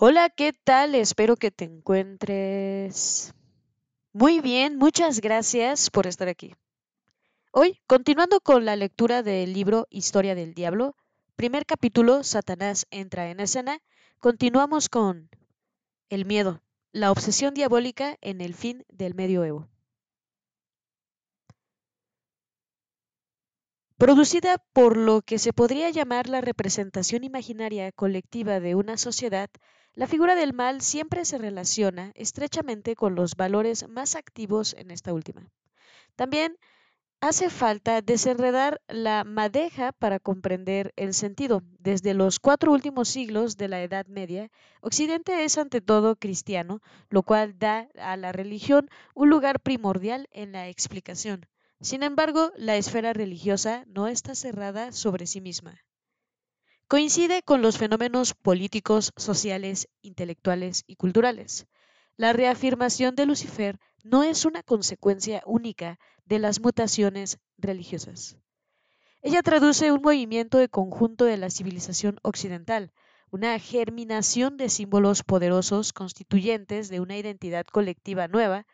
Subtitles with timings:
[0.00, 0.94] Hola, ¿qué tal?
[0.94, 3.34] Espero que te encuentres
[4.12, 4.76] muy bien.
[4.76, 6.54] Muchas gracias por estar aquí.
[7.50, 10.94] Hoy, continuando con la lectura del libro Historia del Diablo,
[11.34, 13.80] primer capítulo, Satanás entra en escena,
[14.20, 15.30] continuamos con
[16.10, 16.62] el miedo,
[16.92, 19.68] la obsesión diabólica en el fin del medioevo.
[23.96, 29.50] Producida por lo que se podría llamar la representación imaginaria colectiva de una sociedad,
[29.98, 35.12] la figura del mal siempre se relaciona estrechamente con los valores más activos en esta
[35.12, 35.50] última.
[36.14, 36.56] También
[37.20, 41.64] hace falta desenredar la madeja para comprender el sentido.
[41.80, 44.52] Desde los cuatro últimos siglos de la Edad Media,
[44.82, 50.52] Occidente es ante todo cristiano, lo cual da a la religión un lugar primordial en
[50.52, 51.46] la explicación.
[51.80, 55.80] Sin embargo, la esfera religiosa no está cerrada sobre sí misma.
[56.88, 61.66] Coincide con los fenómenos políticos, sociales, intelectuales y culturales.
[62.16, 68.38] La reafirmación de Lucifer no es una consecuencia única de las mutaciones religiosas.
[69.20, 72.90] Ella traduce un movimiento de conjunto de la civilización occidental,
[73.30, 78.66] una germinación de símbolos poderosos constituyentes de una identidad colectiva nueva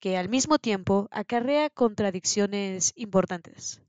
[0.00, 3.82] que al mismo tiempo acarrea contradicciones importantes.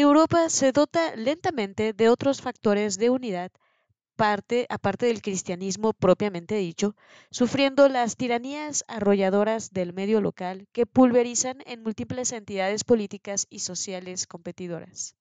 [0.00, 3.52] Europa se dota lentamente de otros factores de unidad,
[4.16, 6.96] parte, aparte del cristianismo propiamente dicho,
[7.30, 14.26] sufriendo las tiranías arrolladoras del medio local que pulverizan en múltiples entidades políticas y sociales
[14.26, 15.14] competidoras.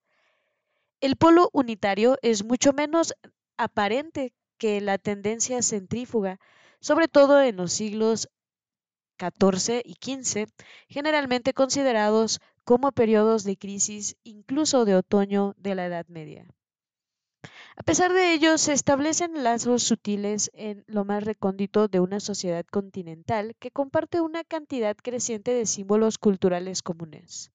[1.01, 3.13] El polo unitario es mucho menos
[3.57, 6.39] aparente que la tendencia centrífuga,
[6.79, 8.29] sobre todo en los siglos
[9.19, 10.47] XIV y XV,
[10.87, 16.45] generalmente considerados como periodos de crisis, incluso de otoño de la Edad Media.
[17.75, 22.65] A pesar de ello, se establecen lazos sutiles en lo más recóndito de una sociedad
[22.65, 27.51] continental que comparte una cantidad creciente de símbolos culturales comunes.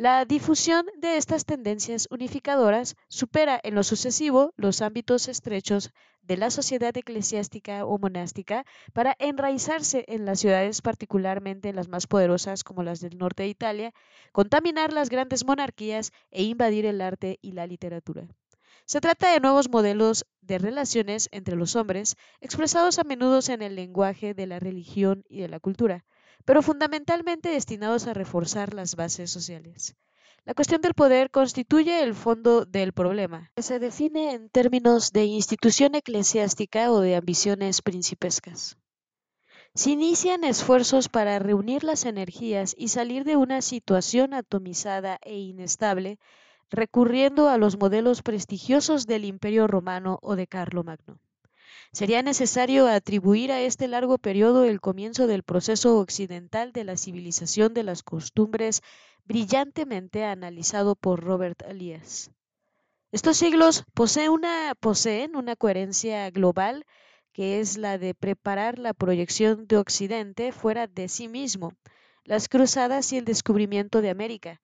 [0.00, 5.90] La difusión de estas tendencias unificadoras supera en lo sucesivo los ámbitos estrechos
[6.22, 12.06] de la sociedad eclesiástica o monástica para enraizarse en las ciudades, particularmente en las más
[12.06, 13.92] poderosas como las del norte de Italia,
[14.30, 18.28] contaminar las grandes monarquías e invadir el arte y la literatura.
[18.84, 23.74] Se trata de nuevos modelos de relaciones entre los hombres, expresados a menudo en el
[23.74, 26.04] lenguaje de la religión y de la cultura,
[26.44, 29.96] pero fundamentalmente destinados a reforzar las bases sociales.
[30.44, 35.24] La cuestión del poder constituye el fondo del problema, que se define en términos de
[35.24, 38.78] institución eclesiástica o de ambiciones principescas.
[39.74, 46.18] Se inician esfuerzos para reunir las energías y salir de una situación atomizada e inestable,
[46.70, 51.20] recurriendo a los modelos prestigiosos del Imperio Romano o de Carlomagno.
[51.92, 57.74] Sería necesario atribuir a este largo periodo el comienzo del proceso occidental de la civilización
[57.74, 58.82] de las costumbres
[59.24, 62.30] brillantemente analizado por Robert Elias.
[63.10, 66.84] Estos siglos poseen una, poseen una coherencia global
[67.32, 71.72] que es la de preparar la proyección de Occidente fuera de sí mismo,
[72.24, 74.60] las cruzadas y el descubrimiento de América,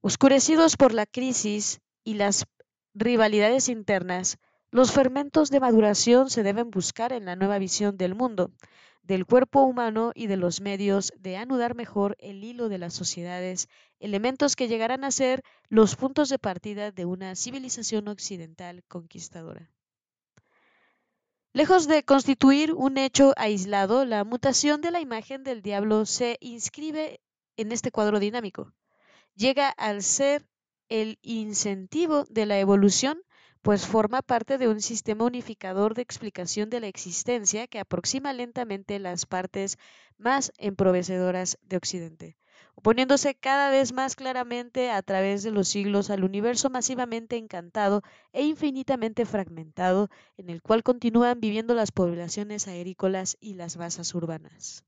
[0.00, 2.46] oscurecidos por la crisis y las
[2.94, 4.38] rivalidades internas,
[4.70, 8.52] los fermentos de maduración se deben buscar en la nueva visión del mundo,
[9.02, 13.68] del cuerpo humano y de los medios de anudar mejor el hilo de las sociedades,
[13.98, 19.70] elementos que llegarán a ser los puntos de partida de una civilización occidental conquistadora.
[21.52, 27.20] Lejos de constituir un hecho aislado, la mutación de la imagen del diablo se inscribe
[27.56, 28.72] en este cuadro dinámico.
[29.34, 30.46] Llega al ser
[30.88, 33.20] el incentivo de la evolución
[33.62, 38.98] pues forma parte de un sistema unificador de explicación de la existencia que aproxima lentamente
[38.98, 39.78] las partes
[40.16, 42.36] más emprovecedoras de Occidente,
[42.74, 48.42] oponiéndose cada vez más claramente a través de los siglos al universo masivamente encantado e
[48.44, 50.08] infinitamente fragmentado
[50.38, 54.84] en el cual continúan viviendo las poblaciones agrícolas y las masas urbanas.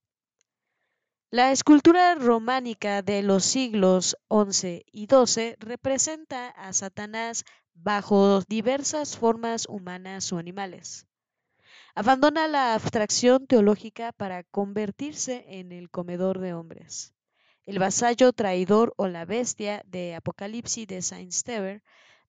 [1.34, 9.66] La escultura románica de los siglos XI y XII representa a Satanás bajo diversas formas
[9.68, 11.06] humanas o animales.
[11.94, 17.12] Abandona la abstracción teológica para convertirse en el comedor de hombres.
[17.64, 21.82] El vasallo traidor o la bestia de Apocalipsis de Saint-Sever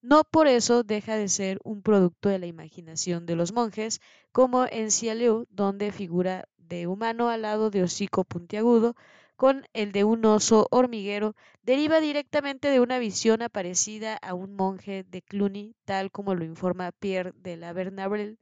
[0.04, 4.02] no por eso deja de ser un producto de la imaginación de los monjes,
[4.34, 8.98] como en Cialeu, donde figura de humano al lado de hocico puntiagudo,
[9.44, 15.04] con el de un oso hormiguero, deriva directamente de una visión aparecida a un monje
[15.04, 18.38] de Cluny, tal como lo informa Pierre de la Vernable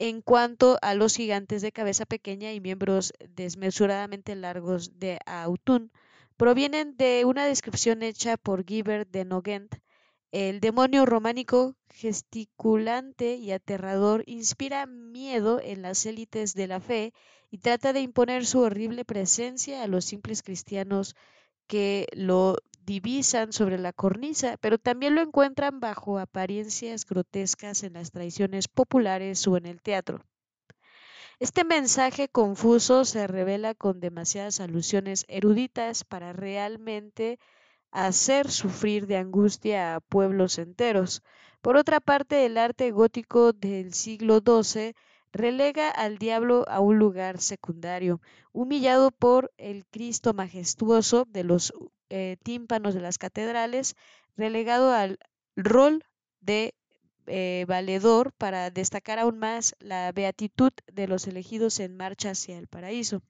[0.00, 5.92] en cuanto a los gigantes de cabeza pequeña y miembros desmesuradamente largos de Autun,
[6.36, 9.83] provienen de una descripción hecha por Guibert de Nogent.
[10.34, 17.14] El demonio románico, gesticulante y aterrador, inspira miedo en las élites de la fe
[17.52, 21.14] y trata de imponer su horrible presencia a los simples cristianos
[21.68, 28.10] que lo divisan sobre la cornisa, pero también lo encuentran bajo apariencias grotescas en las
[28.10, 30.24] tradiciones populares o en el teatro.
[31.38, 37.38] Este mensaje confuso se revela con demasiadas alusiones eruditas para realmente
[37.94, 41.22] hacer sufrir de angustia a pueblos enteros.
[41.62, 44.94] Por otra parte, el arte gótico del siglo XII
[45.32, 48.20] relega al diablo a un lugar secundario,
[48.52, 51.72] humillado por el Cristo majestuoso de los
[52.10, 53.94] eh, tímpanos de las catedrales,
[54.36, 55.18] relegado al
[55.56, 56.04] rol
[56.40, 56.74] de
[57.26, 62.66] eh, valedor para destacar aún más la beatitud de los elegidos en marcha hacia el
[62.66, 63.22] paraíso.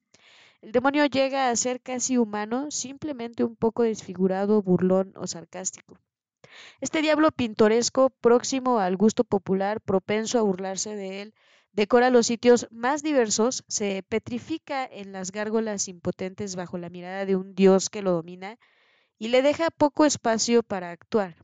[0.64, 5.99] El demonio llega a ser casi humano, simplemente un poco desfigurado, burlón o sarcástico.
[6.81, 11.34] Este diablo pintoresco, próximo al gusto popular, propenso a burlarse de él,
[11.72, 17.37] decora los sitios más diversos, se petrifica en las gárgolas impotentes bajo la mirada de
[17.37, 18.56] un dios que lo domina
[19.19, 21.37] y le deja poco espacio para actuar.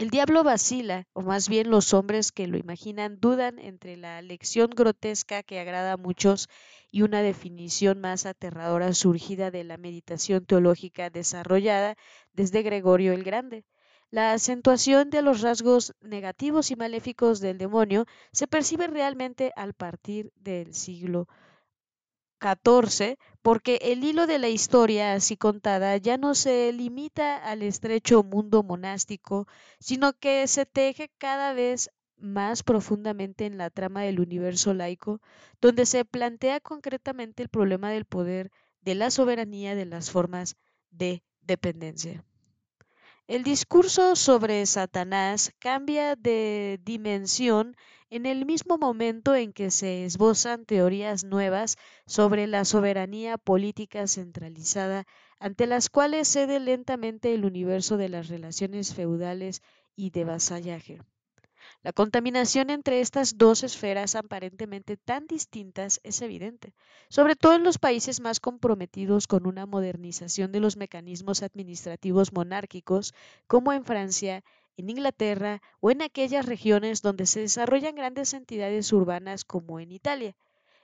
[0.00, 4.70] El diablo vacila, o más bien los hombres que lo imaginan dudan entre la lección
[4.70, 6.48] grotesca que agrada a muchos
[6.90, 11.96] y una definición más aterradora surgida de la meditación teológica desarrollada
[12.32, 13.66] desde Gregorio el Grande.
[14.10, 20.32] La acentuación de los rasgos negativos y maléficos del demonio se percibe realmente al partir
[20.34, 21.28] del siglo
[22.40, 28.24] 14, porque el hilo de la historia así contada ya no se limita al estrecho
[28.24, 29.46] mundo monástico,
[29.78, 35.20] sino que se teje cada vez más profundamente en la trama del universo laico,
[35.60, 38.50] donde se plantea concretamente el problema del poder,
[38.80, 40.56] de la soberanía de las formas
[40.90, 42.24] de dependencia.
[43.30, 47.76] El discurso sobre Satanás cambia de dimensión
[48.10, 55.04] en el mismo momento en que se esbozan teorías nuevas sobre la soberanía política centralizada,
[55.38, 59.62] ante las cuales cede lentamente el universo de las relaciones feudales
[59.94, 61.00] y de vasallaje.
[61.82, 66.74] La contaminación entre estas dos esferas aparentemente tan distintas es evidente,
[67.08, 73.14] sobre todo en los países más comprometidos con una modernización de los mecanismos administrativos monárquicos,
[73.46, 74.44] como en Francia,
[74.76, 80.36] en Inglaterra o en aquellas regiones donde se desarrollan grandes entidades urbanas como en Italia.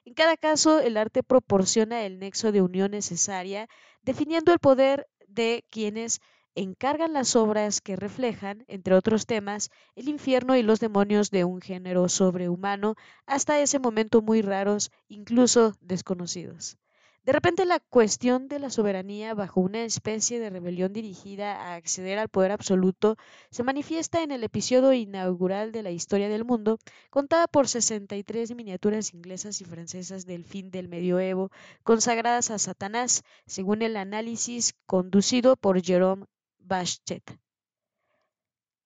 [0.07, 3.69] En cada caso, el arte proporciona el nexo de unión necesaria,
[4.03, 6.21] definiendo el poder de quienes
[6.57, 11.61] encargan las obras que reflejan, entre otros temas, el infierno y los demonios de un
[11.61, 16.79] género sobrehumano, hasta ese momento muy raros, incluso desconocidos.
[17.25, 22.19] De repente la cuestión de la soberanía bajo una especie de rebelión dirigida a acceder
[22.19, 23.17] al poder absoluto
[23.51, 26.79] se manifiesta en el episodio inaugural de la historia del mundo,
[27.11, 31.51] contada por 63 miniaturas inglesas y francesas del fin del medioevo,
[31.83, 36.27] consagradas a Satanás, según el análisis conducido por Jerome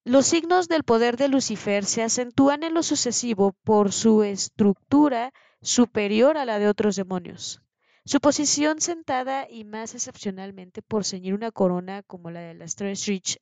[0.04, 6.38] los signos del poder de Lucifer se acentúan en lo sucesivo por su estructura superior
[6.38, 7.60] a la de otros demonios.
[8.06, 13.06] Su posición sentada y más excepcionalmente por ceñir una corona como la de las tres
[13.06, 13.38] Rich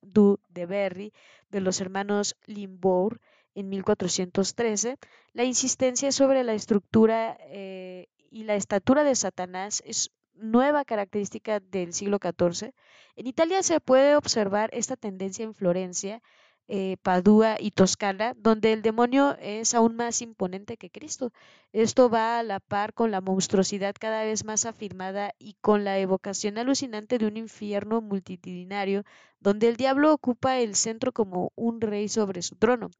[0.00, 1.12] du de Berry
[1.50, 3.20] de los hermanos Limbourg
[3.54, 4.98] en 1413,
[5.32, 11.92] la insistencia sobre la estructura eh, y la estatura de Satanás es nueva característica del
[11.92, 12.72] siglo XIV.
[13.16, 16.22] En Italia se puede observar esta tendencia en Florencia,
[16.68, 21.32] eh, Padua y Toscana, donde el demonio es aún más imponente que Cristo.
[21.72, 25.98] Esto va a la par con la monstruosidad cada vez más afirmada y con la
[25.98, 29.04] evocación alucinante de un infierno multitudinario,
[29.38, 32.90] donde el diablo ocupa el centro como un rey sobre su trono.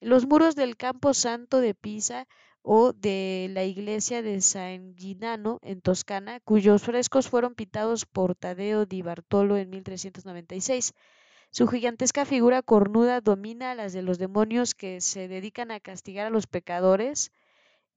[0.00, 2.26] En los muros del Campo Santo de Pisa
[2.62, 8.86] o de la iglesia de San Ginano en Toscana, cuyos frescos fueron pintados por Tadeo
[8.86, 10.94] di Bartolo en 1396.
[11.50, 16.26] Su gigantesca figura cornuda domina a las de los demonios que se dedican a castigar
[16.26, 17.32] a los pecadores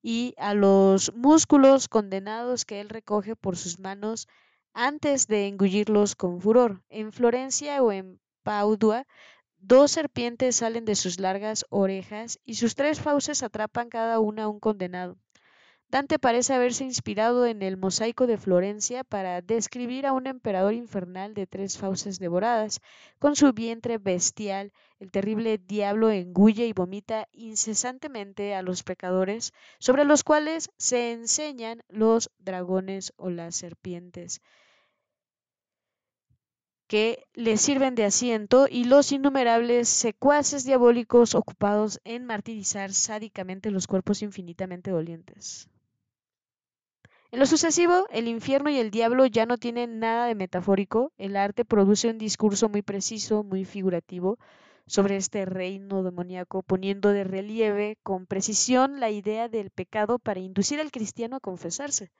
[0.01, 4.27] y a los músculos condenados que él recoge por sus manos
[4.73, 6.83] antes de engullirlos con furor.
[6.89, 9.07] En Florencia o en Padua
[9.67, 14.47] Dos serpientes salen de sus largas orejas y sus tres fauces atrapan cada una a
[14.47, 15.17] un condenado.
[15.89, 21.33] Dante parece haberse inspirado en el mosaico de Florencia para describir a un emperador infernal
[21.33, 22.79] de tres fauces devoradas.
[23.17, 30.05] Con su vientre bestial, el terrible diablo engulle y vomita incesantemente a los pecadores, sobre
[30.05, 34.43] los cuales se enseñan los dragones o las serpientes
[36.87, 43.87] que le sirven de asiento y los innumerables secuaces diabólicos ocupados en martirizar sádicamente los
[43.87, 45.69] cuerpos infinitamente dolientes.
[47.31, 51.35] En lo sucesivo, el infierno y el diablo ya no tienen nada de metafórico, el
[51.35, 54.37] arte produce un discurso muy preciso, muy figurativo,
[54.87, 60.79] sobre este reino demoníaco, poniendo de relieve con precisión la idea del pecado para inducir
[60.79, 62.11] al cristiano a confesarse.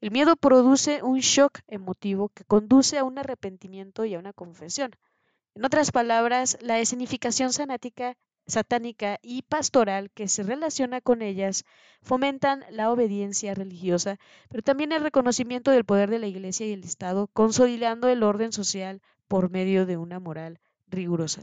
[0.00, 4.92] El miedo produce un shock emotivo que conduce a un arrepentimiento y a una confesión.
[5.54, 8.16] En otras palabras, la escenificación sanática,
[8.46, 11.64] satánica y pastoral que se relaciona con ellas
[12.00, 16.84] fomentan la obediencia religiosa, pero también el reconocimiento del poder de la Iglesia y el
[16.84, 21.42] Estado, consolidando el orden social por medio de una moral rigurosa.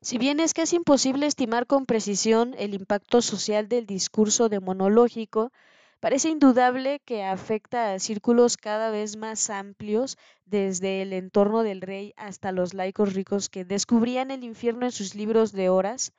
[0.00, 5.52] Si bien es casi imposible estimar con precisión el impacto social del discurso demonológico,
[6.00, 12.14] Parece indudable que afecta a círculos cada vez más amplios, desde el entorno del rey
[12.16, 16.12] hasta los laicos ricos que descubrían el infierno en sus libros de horas,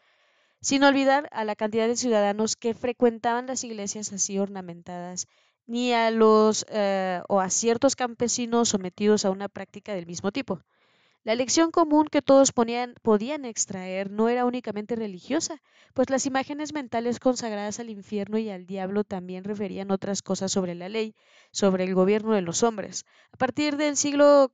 [0.61, 5.27] sin olvidar a la cantidad de ciudadanos que frecuentaban las iglesias así ornamentadas,
[5.65, 10.61] ni a los eh, o a ciertos campesinos sometidos a una práctica del mismo tipo.
[11.25, 15.61] La lección común que todos podían extraer no era únicamente religiosa,
[15.93, 20.75] pues las imágenes mentales consagradas al infierno y al diablo también referían otras cosas sobre
[20.75, 21.15] la ley,
[21.51, 23.05] sobre el gobierno de los hombres.
[23.33, 24.53] A partir del siglo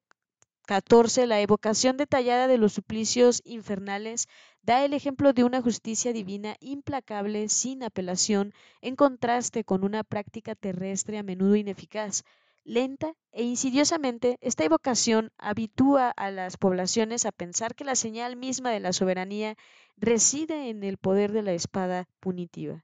[0.67, 4.27] XIV, la evocación detallada de los suplicios infernales
[4.63, 10.55] da el ejemplo de una justicia divina implacable, sin apelación, en contraste con una práctica
[10.55, 12.23] terrestre a menudo ineficaz,
[12.67, 18.71] Lenta e insidiosamente, esta evocación habitúa a las poblaciones a pensar que la señal misma
[18.71, 19.55] de la soberanía
[19.97, 22.83] reside en el poder de la espada punitiva.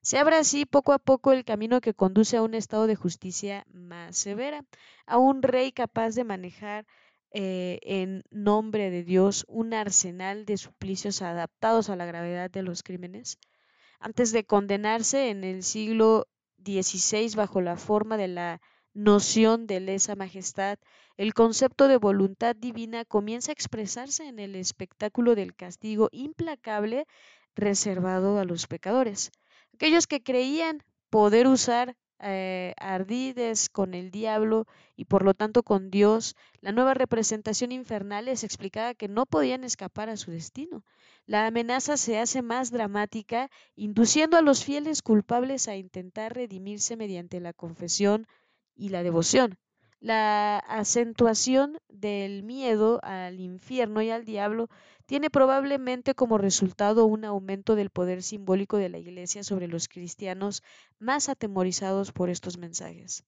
[0.00, 3.64] Se abre así poco a poco el camino que conduce a un estado de justicia
[3.72, 4.64] más severa,
[5.06, 6.84] a un rey capaz de manejar
[7.30, 12.82] eh, en nombre de Dios un arsenal de suplicios adaptados a la gravedad de los
[12.82, 13.38] crímenes.
[14.00, 16.26] Antes de condenarse en el siglo
[16.58, 18.60] XVI bajo la forma de la
[18.94, 20.78] noción de lesa majestad,
[21.16, 27.06] el concepto de voluntad divina comienza a expresarse en el espectáculo del castigo implacable
[27.54, 29.30] reservado a los pecadores.
[29.74, 35.90] Aquellos que creían poder usar eh, ardides con el diablo y por lo tanto con
[35.90, 40.84] Dios, la nueva representación infernal les explicaba que no podían escapar a su destino.
[41.26, 47.40] La amenaza se hace más dramática, induciendo a los fieles culpables a intentar redimirse mediante
[47.40, 48.28] la confesión,
[48.82, 49.58] y la devoción.
[50.00, 54.68] La acentuación del miedo al infierno y al diablo
[55.06, 60.64] tiene probablemente como resultado un aumento del poder simbólico de la Iglesia sobre los cristianos
[60.98, 63.24] más atemorizados por estos mensajes.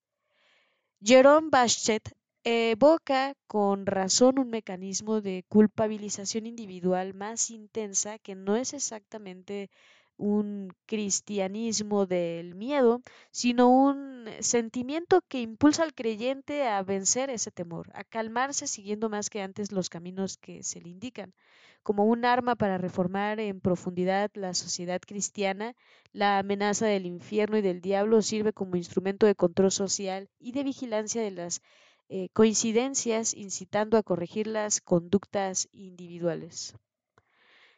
[1.01, 2.03] Jerome Baschet
[2.43, 9.71] evoca con razón un mecanismo de culpabilización individual más intensa que no es exactamente
[10.17, 17.91] un cristianismo del miedo, sino un sentimiento que impulsa al creyente a vencer ese temor,
[17.95, 21.35] a calmarse siguiendo más que antes los caminos que se le indican.
[21.83, 25.75] Como un arma para reformar en profundidad la sociedad cristiana,
[26.13, 30.65] la amenaza del infierno y del diablo sirve como instrumento de control social y de
[30.65, 31.61] vigilancia de las
[32.09, 36.75] eh, coincidencias, incitando a corregir las conductas individuales.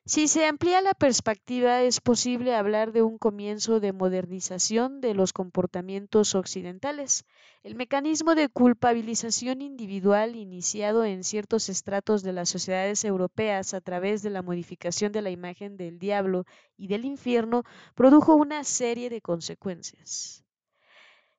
[0.09, 5.33] Si se amplía la perspectiva, es posible hablar de un comienzo de modernización de los
[5.33, 7.25] comportamientos occidentales.
[7.65, 14.23] El mecanismo de culpabilización individual iniciado en ciertos estratos de las sociedades europeas a través
[14.23, 16.45] de la modificación de la imagen del diablo
[16.77, 17.65] y del infierno
[17.97, 20.46] produjo una serie de consecuencias.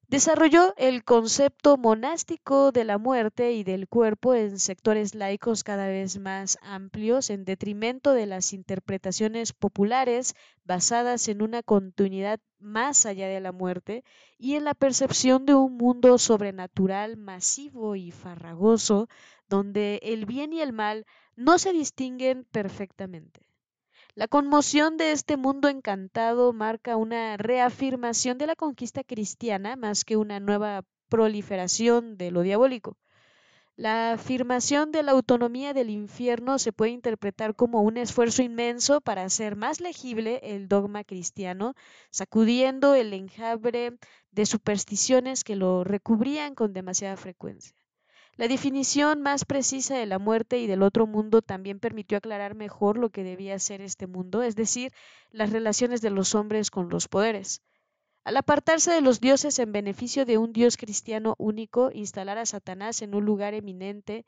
[0.10, 6.18] Desarrolló el concepto monástico de la muerte y del cuerpo en sectores laicos cada vez
[6.18, 10.34] más amplios, en detrimento de las interpretaciones populares
[10.64, 14.06] basadas en una continuidad más allá de la muerte
[14.38, 19.10] y en la percepción de un mundo sobrenatural masivo y farragoso,
[19.50, 23.47] donde el bien y el mal no se distinguen perfectamente.
[24.18, 30.18] La conmoción de este mundo encantado marca una reafirmación de la conquista cristiana más que
[30.18, 32.98] una nueva proliferación de lo diabólico.
[33.76, 39.22] La afirmación de la autonomía del infierno se puede interpretar como un esfuerzo inmenso para
[39.22, 41.76] hacer más legible el dogma cristiano,
[42.10, 44.00] sacudiendo el enjambre
[44.32, 47.76] de supersticiones que lo recubrían con demasiada frecuencia.
[48.38, 53.00] La definición más precisa de la muerte y del otro mundo también permitió aclarar mejor
[53.00, 54.94] lo que debía ser este mundo, es decir,
[55.32, 57.64] las relaciones de los hombres con los poderes.
[58.24, 63.02] Al apartarse de los dioses en beneficio de un Dios cristiano único, instalar a Satanás
[63.02, 64.24] en un lugar eminente,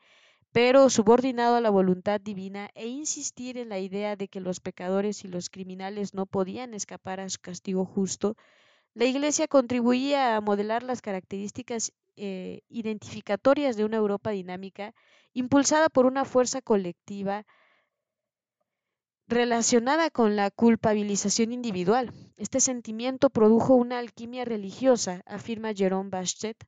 [0.50, 5.24] pero subordinado a la voluntad divina, e insistir en la idea de que los pecadores
[5.24, 8.36] y los criminales no podían escapar a su castigo justo,
[8.92, 14.94] la Iglesia contribuía a modelar las características eh, identificatorias de una Europa dinámica,
[15.32, 17.46] impulsada por una fuerza colectiva
[19.26, 22.12] relacionada con la culpabilización individual.
[22.36, 26.58] Este sentimiento produjo una alquimia religiosa, afirma Jerome Bastiat,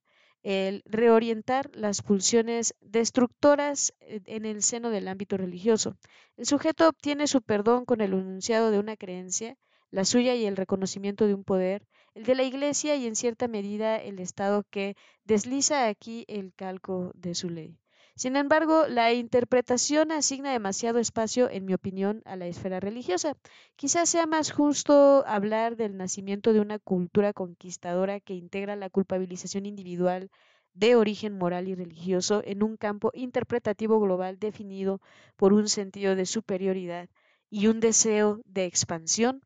[0.42, 5.98] el reorientar las pulsiones destructoras eh, en el seno del ámbito religioso.
[6.38, 9.58] El sujeto obtiene su perdón con el enunciado de una creencia,
[9.90, 13.48] la suya y el reconocimiento de un poder, el de la Iglesia y en cierta
[13.48, 17.78] medida el Estado que desliza aquí el calco de su ley.
[18.14, 23.36] Sin embargo, la interpretación asigna demasiado espacio, en mi opinión, a la esfera religiosa.
[23.74, 29.64] Quizás sea más justo hablar del nacimiento de una cultura conquistadora que integra la culpabilización
[29.64, 30.30] individual
[30.74, 35.00] de origen moral y religioso en un campo interpretativo global definido
[35.36, 37.08] por un sentido de superioridad
[37.50, 39.42] y un deseo de expansión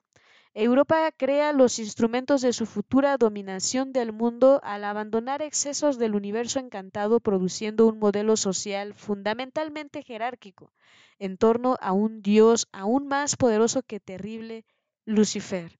[0.59, 6.59] Europa crea los instrumentos de su futura dominación del mundo al abandonar excesos del universo
[6.59, 10.73] encantado, produciendo un modelo social fundamentalmente jerárquico
[11.19, 14.65] en torno a un Dios aún más poderoso que terrible,
[15.05, 15.79] Lucifer.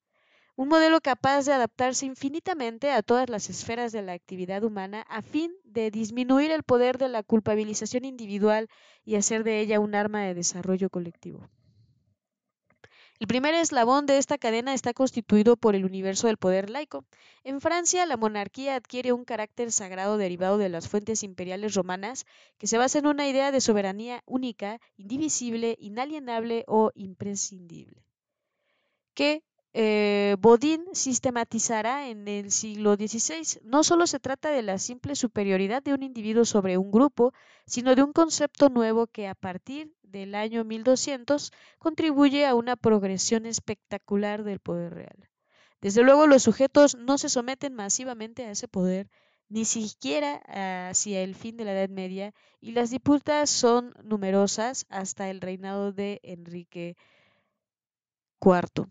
[0.57, 5.23] Un modelo capaz de adaptarse infinitamente a todas las esferas de la actividad humana a
[5.23, 8.69] fin de disminuir el poder de la culpabilización individual
[9.07, 11.49] y hacer de ella un arma de desarrollo colectivo.
[13.19, 17.07] El primer eslabón de esta cadena está constituido por el universo del poder laico.
[17.45, 22.27] En Francia, la monarquía adquiere un carácter sagrado derivado de las fuentes imperiales romanas,
[22.59, 28.05] que se basa en una idea de soberanía única, indivisible, inalienable o imprescindible,
[29.15, 29.43] que
[29.79, 33.61] eh, Bodin sistematizará en el siglo XVI.
[33.63, 37.35] No solo se trata de la simple superioridad de un individuo sobre un grupo,
[37.67, 43.45] sino de un concepto nuevo que a partir del año 1200 contribuye a una progresión
[43.45, 45.29] espectacular del poder real.
[45.83, 49.11] Desde luego los sujetos no se someten masivamente a ese poder,
[49.51, 55.29] ni siquiera hacia el fin de la Edad Media, y las disputas son numerosas hasta
[55.29, 56.97] el reinado de Enrique
[58.41, 58.89] IV.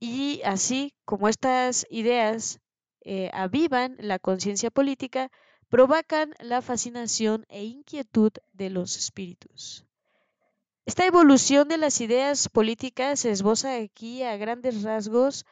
[0.00, 2.58] Y así como estas ideas
[3.02, 5.30] eh, avivan la conciencia política,
[5.68, 9.86] provocan la fascinación e inquietud de los espíritus.
[10.86, 15.44] Esta evolución de las ideas políticas se esboza aquí a grandes rasgos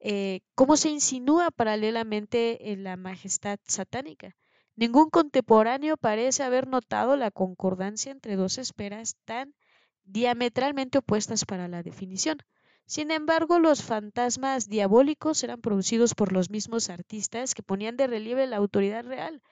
[0.00, 4.34] eh, cómo se insinúa paralelamente en la majestad satánica.
[4.74, 9.54] Ningún contemporáneo parece haber notado la concordancia entre dos esferas tan
[10.02, 12.38] diametralmente opuestas para la definición.
[12.86, 18.46] Sin embargo, los fantasmas diabólicos eran producidos por los mismos artistas que ponían de relieve
[18.46, 19.42] la autoridad real,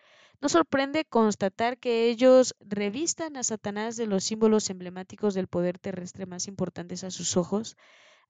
[0.40, 6.24] no sorprende constatar que ellos revistan a Satanás de los símbolos emblemáticos del poder terrestre
[6.24, 7.76] más importantes a sus ojos,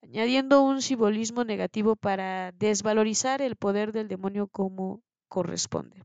[0.03, 6.03] añadiendo un simbolismo negativo para desvalorizar el poder del demonio como corresponde.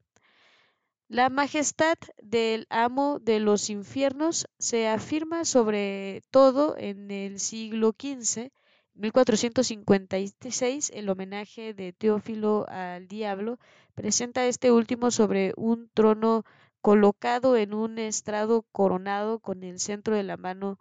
[1.08, 8.52] La majestad del amo de los infiernos se afirma sobre todo en el siglo XV
[8.96, 13.60] 1456, el homenaje de Teófilo al diablo
[13.94, 16.46] presenta a este último sobre un trono
[16.82, 20.80] colocado en un estrado coronado con el centro de la mano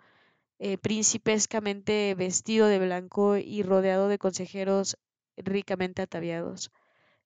[0.58, 4.96] eh, principescamente vestido de blanco y rodeado de consejeros
[5.36, 6.70] ricamente ataviados.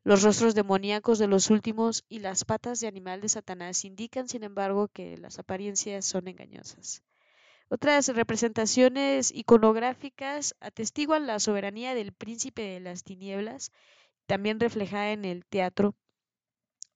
[0.05, 4.42] Los rostros demoníacos de los últimos y las patas de animal de Satanás indican, sin
[4.42, 7.03] embargo, que las apariencias son engañosas.
[7.70, 13.72] Otras representaciones iconográficas atestiguan la soberanía del príncipe de las tinieblas,
[14.26, 15.94] también reflejada en el teatro,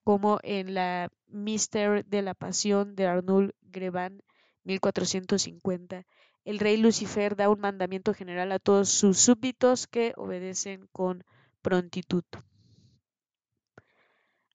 [0.02, 4.22] como en la Mister de la Pasión de Arnold Greban,
[4.64, 6.06] 1450.
[6.44, 11.22] El rey Lucifer da un mandamiento general a todos sus súbditos que obedecen con
[11.60, 12.24] prontitud.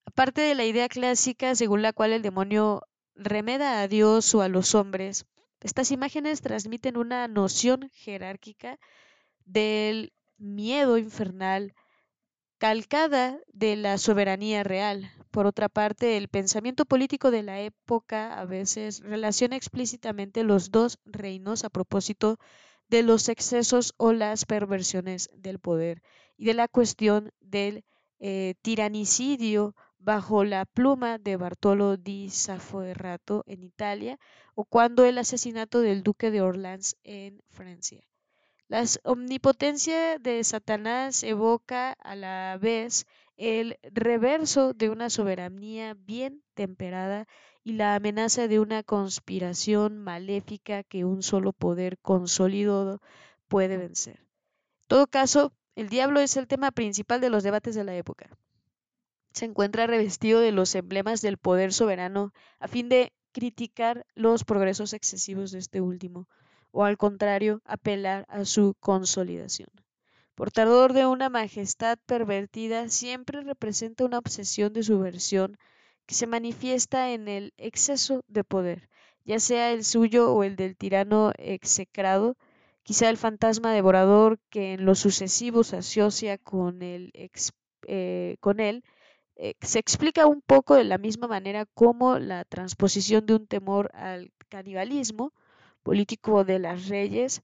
[0.05, 2.81] Aparte de la idea clásica según la cual el demonio
[3.13, 5.25] remeda a Dios o a los hombres,
[5.61, 8.79] estas imágenes transmiten una noción jerárquica
[9.45, 11.73] del miedo infernal
[12.57, 15.11] calcada de la soberanía real.
[15.31, 20.99] Por otra parte, el pensamiento político de la época a veces relaciona explícitamente los dos
[21.05, 22.39] reinos a propósito
[22.89, 26.01] de los excesos o las perversiones del poder
[26.37, 27.83] y de la cuestión del
[28.19, 29.75] eh, tiranicidio
[30.07, 34.17] bajo la pluma de Bartolo di Safferrato en Italia
[34.55, 38.07] o cuando el asesinato del duque de Orleans en Francia.
[38.69, 47.27] La omnipotencia de Satanás evoca a la vez el reverso de una soberanía bien temperada
[47.65, 53.01] y la amenaza de una conspiración maléfica que un solo poder consolidado
[53.49, 54.21] puede vencer.
[54.21, 58.29] En todo caso, el diablo es el tema principal de los debates de la época.
[59.37, 64.93] Se encuentra revestido de los emblemas del poder soberano a fin de criticar los progresos
[64.93, 66.27] excesivos de este último,
[66.71, 69.69] o al contrario, apelar a su consolidación.
[70.33, 75.59] Portador de una majestad pervertida, siempre representa una obsesión de subversión
[76.07, 78.89] que se manifiesta en el exceso de poder,
[79.23, 82.37] ya sea el suyo o el del tirano execrado,
[82.81, 87.11] quizá el fantasma devorador que en lo sucesivo se asocia con, el
[87.85, 88.83] eh, con él,
[89.37, 93.91] eh, se explica un poco de la misma manera como la transposición de un temor
[93.93, 95.33] al canibalismo
[95.83, 97.43] político de las reyes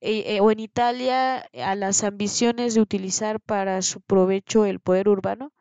[0.00, 5.52] eh, o en Italia a las ambiciones de utilizar para su provecho el poder urbano,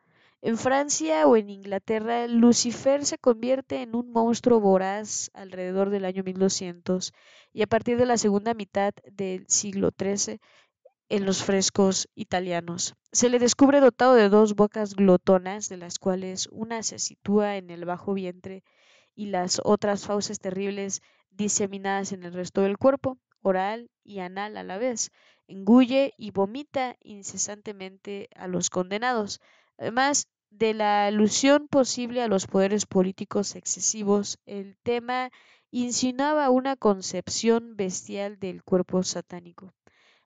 [0.45, 6.23] en Francia o en Inglaterra, Lucifer se convierte en un monstruo voraz alrededor del año
[6.23, 7.13] 1200
[7.51, 10.39] y a partir de la segunda mitad del siglo XIII
[11.09, 12.95] en los frescos italianos.
[13.11, 17.69] Se le descubre dotado de dos bocas glotonas, de las cuales una se sitúa en
[17.69, 18.63] el bajo vientre
[19.15, 24.63] y las otras fauces terribles diseminadas en el resto del cuerpo, oral y anal a
[24.63, 25.11] la vez.
[25.47, 29.41] Engulle y vomita incesantemente a los condenados.
[29.77, 35.29] Además, de la alusión posible a los poderes políticos excesivos, el tema
[35.69, 39.73] insinuaba una concepción bestial del cuerpo satánico.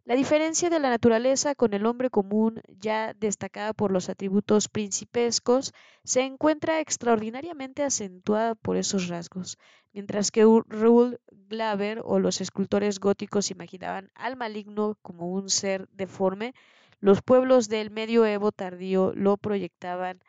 [0.10, 5.72] La diferencia de la naturaleza con el hombre común, ya destacada por los atributos principescos,
[6.04, 9.60] se encuentra extraordinariamente acentuada por esos rasgos.
[9.94, 16.56] Mientras que Raoul Glaber o los escultores góticos imaginaban al maligno como un ser deforme,
[17.00, 20.24] los pueblos del medioevo tardío lo proyectaban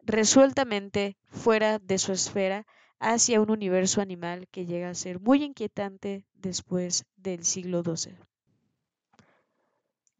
[0.00, 2.66] resueltamente fuera de su esfera
[2.98, 8.29] hacia un universo animal que llega a ser muy inquietante después del siglo XII.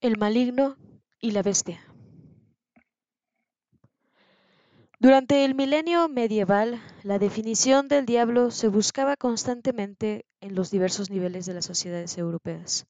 [0.01, 0.79] El maligno
[1.21, 1.79] y la bestia.
[4.99, 11.45] Durante el milenio medieval, la definición del diablo se buscaba constantemente en los diversos niveles
[11.45, 12.87] de las sociedades europeas.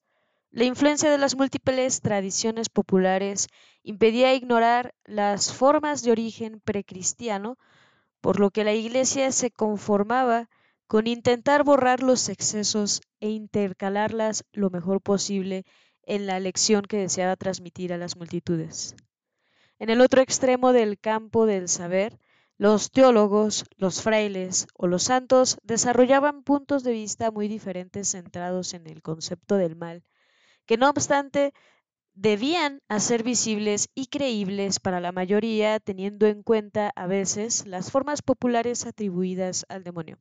[0.51, 3.49] La influencia de las múltiples tradiciones populares
[3.83, 7.57] impedía ignorar las formas de origen precristiano,
[8.21, 10.49] por lo que la Iglesia se conformaba
[10.87, 15.65] con intentar borrar los excesos e intercalarlas lo mejor posible
[16.03, 18.95] en la lección que deseaba transmitir a las multitudes.
[19.79, 22.19] En el otro extremo del campo del saber,
[22.57, 28.87] los teólogos, los frailes o los santos desarrollaban puntos de vista muy diferentes centrados en
[28.87, 30.03] el concepto del mal
[30.65, 31.53] que no obstante
[32.13, 38.21] debían hacer visibles y creíbles para la mayoría, teniendo en cuenta a veces las formas
[38.21, 40.17] populares atribuidas al demonio.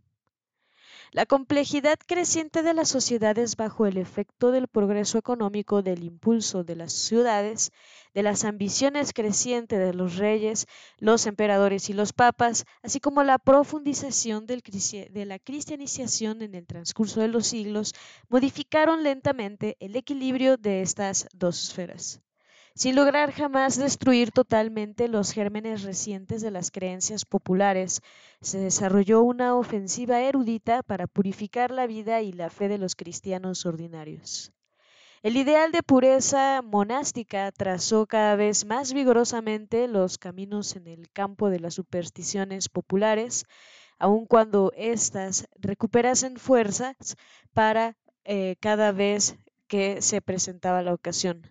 [1.13, 6.77] La complejidad creciente de las sociedades bajo el efecto del progreso económico, del impulso de
[6.77, 7.73] las ciudades,
[8.15, 10.67] de las ambiciones crecientes de los reyes,
[10.99, 17.21] los emperadores y los papas, así como la profundización de la cristianización en el transcurso
[17.21, 17.93] de los siglos,
[18.29, 22.21] modificaron lentamente el equilibrio de estas dos esferas
[22.75, 28.01] sin lograr jamás destruir totalmente los gérmenes recientes de las creencias populares,
[28.41, 33.67] se desarrolló una ofensiva erudita para purificar la vida y la fe de los cristianos
[33.67, 34.53] ordinarios.
[35.23, 41.51] El ideal de pureza monástica trazó cada vez más vigorosamente los caminos en el campo
[41.51, 43.45] de las supersticiones populares,
[43.99, 47.17] aun cuando éstas recuperasen fuerzas
[47.53, 51.43] para eh, cada vez que se presentaba la ocasión.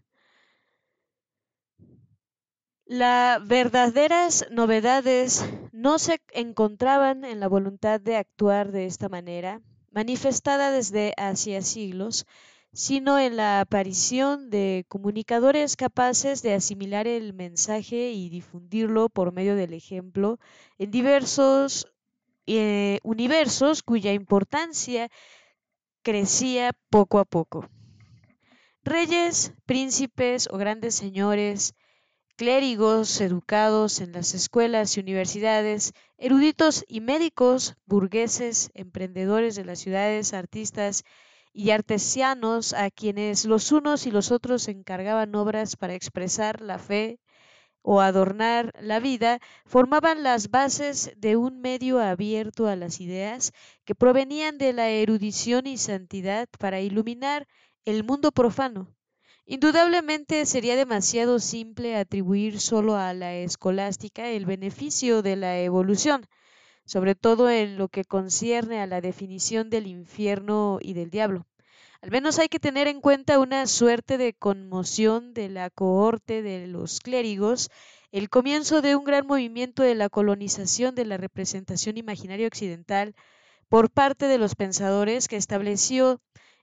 [2.89, 10.71] Las verdaderas novedades no se encontraban en la voluntad de actuar de esta manera, manifestada
[10.71, 12.25] desde hacía siglos,
[12.73, 19.55] sino en la aparición de comunicadores capaces de asimilar el mensaje y difundirlo por medio
[19.55, 20.39] del ejemplo
[20.79, 21.85] en diversos
[22.47, 25.11] eh, universos cuya importancia
[26.01, 27.69] crecía poco a poco.
[28.81, 31.75] Reyes, príncipes o grandes señores
[32.39, 40.33] clérigos educados en las escuelas y universidades, eruditos y médicos, burgueses, emprendedores de las ciudades,
[40.33, 41.03] artistas
[41.51, 47.19] y artesianos a quienes los unos y los otros encargaban obras para expresar la fe
[47.81, 53.51] o adornar la vida, formaban las bases de un medio abierto a las ideas
[53.83, 57.49] que provenían de la erudición y santidad para iluminar
[57.83, 58.95] el mundo profano.
[59.51, 66.27] Indudablemente sería demasiado simple atribuir solo a la escolástica el beneficio de la evolución,
[66.85, 71.47] sobre todo en lo que concierne a la definición del infierno y del diablo.
[72.03, 76.67] Al menos hay que tener en cuenta una suerte de conmoción de la cohorte de
[76.67, 77.71] los clérigos,
[78.11, 83.15] el comienzo de un gran movimiento de la colonización de la representación imaginaria occidental
[83.67, 86.21] por parte de los pensadores que estableció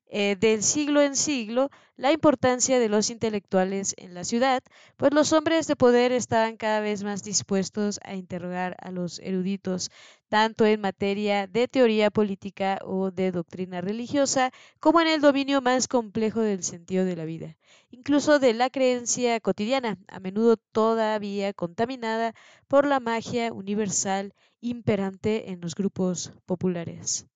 [0.09, 4.63] eh, del siglo en siglo la importancia de los intelectuales en la ciudad,
[4.97, 9.91] pues los hombres de poder estaban cada vez más dispuestos a interrogar a los eruditos,
[10.29, 15.89] tanto en materia de teoría política o de doctrina religiosa, como en el dominio más
[15.89, 17.57] complejo del sentido de la vida,
[17.91, 22.35] incluso de la creencia cotidiana, a menudo todavía contaminada
[22.69, 27.27] por la magia universal imperante en los grupos populares.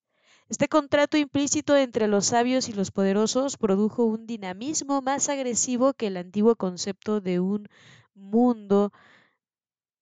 [0.51, 6.09] Este contrato implícito entre los sabios y los poderosos produjo un dinamismo más agresivo que
[6.09, 7.69] el antiguo concepto de un
[8.15, 8.93] mundo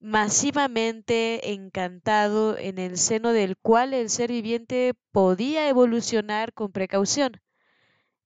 [0.01, 7.43] masivamente encantado en el seno del cual el ser viviente podía evolucionar con precaución.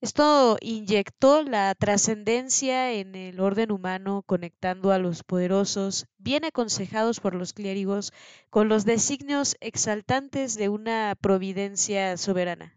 [0.02, 7.36] Esto inyectó la trascendencia en el orden humano, conectando a los poderosos, bien aconsejados por
[7.36, 8.12] los clérigos,
[8.50, 12.76] con los designios exaltantes de una providencia soberana.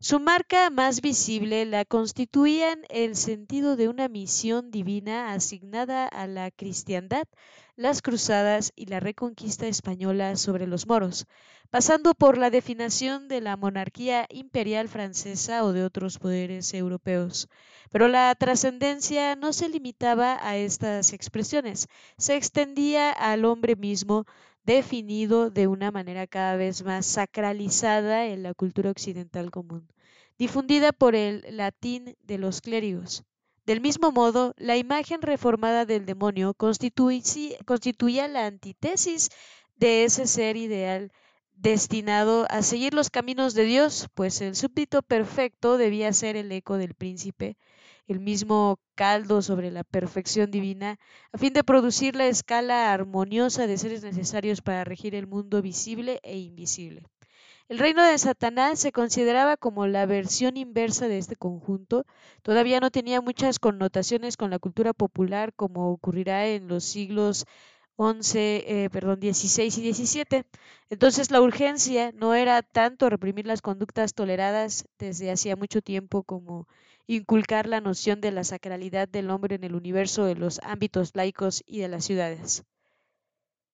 [0.00, 6.50] Su marca más visible la constituían el sentido de una misión divina asignada a la
[6.50, 7.24] cristiandad,
[7.78, 11.26] las cruzadas y la reconquista española sobre los moros,
[11.70, 17.48] pasando por la definición de la monarquía imperial francesa o de otros poderes europeos.
[17.92, 21.86] Pero la trascendencia no se limitaba a estas expresiones,
[22.16, 24.24] se extendía al hombre mismo,
[24.64, 29.86] definido de una manera cada vez más sacralizada en la cultura occidental común,
[30.36, 33.24] difundida por el latín de los clérigos.
[33.68, 39.28] Del mismo modo, la imagen reformada del demonio constituía la antítesis
[39.76, 41.12] de ese ser ideal
[41.54, 46.78] destinado a seguir los caminos de Dios, pues el súbdito perfecto debía ser el eco
[46.78, 47.58] del príncipe,
[48.06, 50.98] el mismo caldo sobre la perfección divina,
[51.30, 56.20] a fin de producir la escala armoniosa de seres necesarios para regir el mundo visible
[56.22, 57.02] e invisible.
[57.68, 62.06] El reino de Satanás se consideraba como la versión inversa de este conjunto.
[62.42, 67.44] Todavía no tenía muchas connotaciones con la cultura popular como ocurrirá en los siglos
[67.96, 70.46] 11, eh, perdón, 16 y 17.
[70.88, 76.68] Entonces la urgencia no era tanto reprimir las conductas toleradas desde hacía mucho tiempo como
[77.06, 81.62] inculcar la noción de la sacralidad del hombre en el universo de los ámbitos laicos
[81.66, 82.64] y de las ciudades.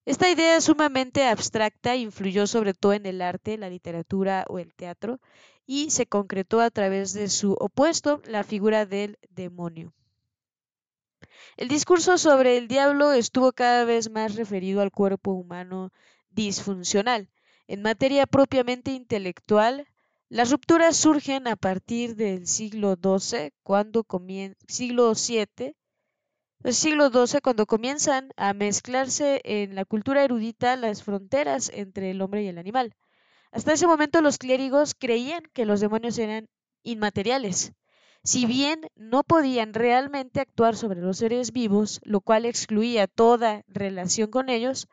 [0.06, 5.18] Esta idea sumamente abstracta influyó sobre todo en el arte, la literatura o el teatro
[5.66, 9.94] y se concretó a través de su opuesto, la figura del demonio.
[11.56, 15.90] El discurso sobre el diablo estuvo cada vez más referido al cuerpo humano
[16.30, 17.30] disfuncional.
[17.66, 19.86] En materia propiamente intelectual,
[20.28, 24.04] las rupturas surgen a partir del siglo XII, cuando
[24.68, 25.74] siglo VII,
[26.64, 32.22] el siglo XII, cuando comienzan a mezclarse en la cultura erudita las fronteras entre el
[32.22, 32.96] hombre y el animal.
[33.52, 36.48] Hasta ese momento los clérigos creían que los demonios eran
[36.82, 37.72] inmateriales,
[38.24, 44.30] si bien no podían realmente actuar sobre los seres vivos, lo cual excluía toda relación
[44.30, 44.88] con ellos,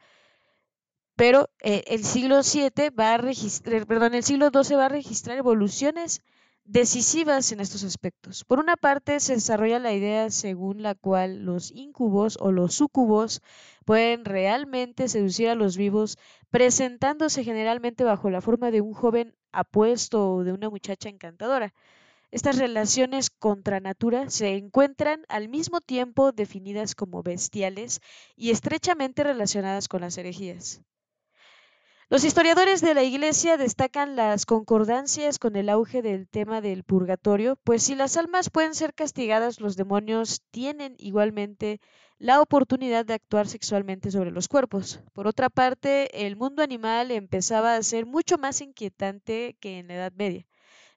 [1.16, 5.38] pero eh, el siglo VII va a registrar, perdón, el siglo XII va a registrar
[5.38, 6.22] evoluciones
[6.72, 8.46] decisivas en estos aspectos.
[8.46, 13.42] Por una parte, se desarrolla la idea según la cual los incubos o los sucubos
[13.84, 16.18] pueden realmente seducir a los vivos,
[16.50, 21.74] presentándose generalmente bajo la forma de un joven apuesto o de una muchacha encantadora.
[22.32, 28.00] Estas relaciones contra natura se encuentran al mismo tiempo definidas como bestiales
[28.38, 30.82] y estrechamente relacionadas con las herejías.
[32.12, 37.56] Los historiadores de la Iglesia destacan las concordancias con el auge del tema del purgatorio,
[37.64, 41.80] pues si las almas pueden ser castigadas, los demonios tienen igualmente
[42.18, 45.00] la oportunidad de actuar sexualmente sobre los cuerpos.
[45.14, 49.94] Por otra parte, el mundo animal empezaba a ser mucho más inquietante que en la
[49.94, 50.46] Edad Media.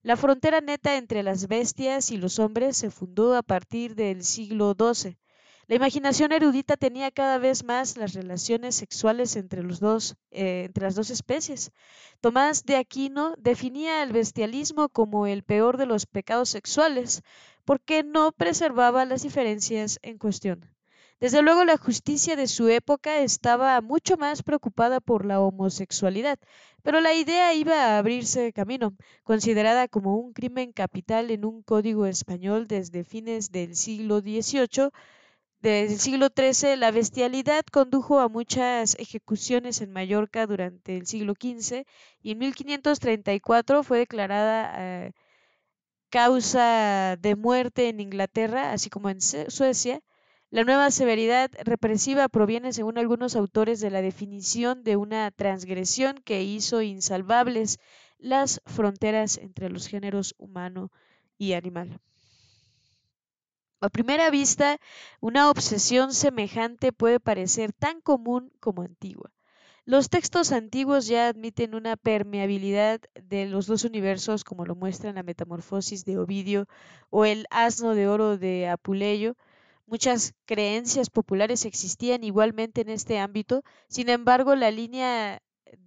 [0.03, 4.74] La frontera neta entre las bestias y los hombres se fundó a partir del siglo
[4.77, 5.16] XII.
[5.66, 11.72] La imaginación erudita tenía cada vez más las relaciones sexuales eh, entre las dos especies.
[12.20, 17.22] Tomás de Aquino definía el bestialismo como el peor de los pecados sexuales,
[17.64, 20.68] porque no preservaba las diferencias en cuestión.
[21.18, 26.38] Desde luego la justicia de su época estaba mucho más preocupada por la homosexualidad,
[26.83, 32.05] pero la idea iba a abrirse camino, considerada como un crimen capital en un código
[32.05, 34.90] español desde fines del siglo XVIII.
[35.64, 41.33] Desde el siglo XIII, la bestialidad condujo a muchas ejecuciones en Mallorca durante el siglo
[41.33, 41.87] XV
[42.20, 45.12] y en 1534 fue declarada eh,
[46.11, 50.03] causa de muerte en Inglaterra, así como en Suecia,
[50.50, 56.42] la nueva severidad represiva proviene, según algunos autores, de la definición de una transgresión que
[56.42, 57.79] hizo insalvables
[58.18, 60.92] las fronteras entre los géneros humano
[61.38, 62.00] y animal.
[63.85, 64.79] A primera vista,
[65.20, 69.31] una obsesión semejante puede parecer tan común como antigua.
[69.85, 75.23] Los textos antiguos ya admiten una permeabilidad de los dos universos, como lo muestran la
[75.23, 76.66] Metamorfosis de Ovidio
[77.11, 79.37] o el Asno de Oro de Apuleyo,
[79.85, 85.42] Muchas creencias populares existían igualmente en este ámbito, sin embargo, la línea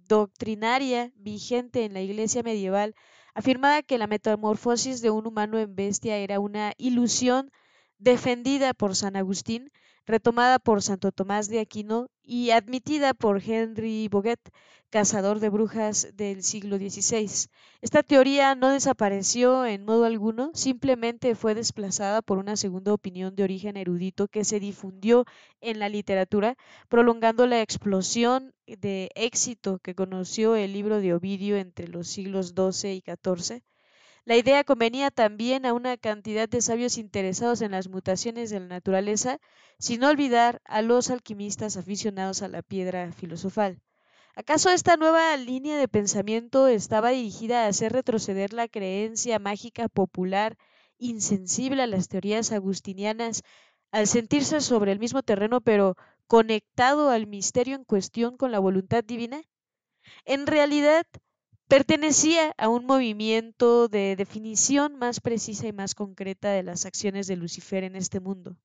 [0.06, 2.94] doctrinaria vigente en la Iglesia medieval
[3.34, 7.50] afirmaba que la metamorfosis de un humano en bestia era una ilusión
[7.98, 9.70] defendida por San Agustín,
[10.06, 14.40] retomada por Santo Tomás de Aquino y admitida por Henry Boguet,
[14.90, 17.50] cazador de brujas del siglo XVI.
[17.82, 23.42] Esta teoría no desapareció en modo alguno, simplemente fue desplazada por una segunda opinión de
[23.42, 25.26] origen erudito que se difundió
[25.60, 26.56] en la literatura,
[26.88, 32.94] prolongando la explosión de éxito que conoció el libro de Ovidio entre los siglos XII
[32.94, 33.62] y XIV.
[34.28, 38.66] La idea convenía también a una cantidad de sabios interesados en las mutaciones de la
[38.66, 39.38] naturaleza,
[39.78, 43.80] sin olvidar a los alquimistas aficionados a la piedra filosofal.
[44.34, 50.58] ¿Acaso esta nueva línea de pensamiento estaba dirigida a hacer retroceder la creencia mágica popular
[50.98, 53.44] insensible a las teorías agustinianas
[53.92, 59.02] al sentirse sobre el mismo terreno pero conectado al misterio en cuestión con la voluntad
[59.02, 59.40] divina?
[60.26, 61.06] En realidad,
[61.68, 67.36] pertenecía a un movimiento de definición más precisa y más concreta de las acciones de
[67.36, 68.56] Lucifer en este mundo.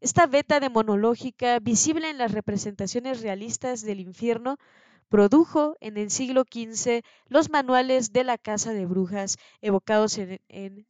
[0.00, 4.58] Esta beta demonológica, visible en las representaciones realistas del infierno,
[5.08, 10.40] produjo en el siglo XV los manuales de la Casa de Brujas evocados en,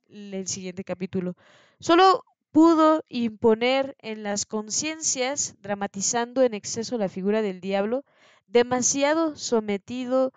[0.08, 1.36] el siguiente capítulo.
[1.78, 8.04] Solo pudo imponer en las conciencias, dramatizando en exceso la figura del diablo,
[8.48, 10.32] demasiado sometido